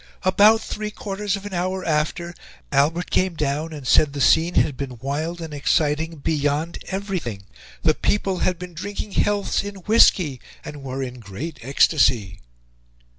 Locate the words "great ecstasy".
11.19-12.39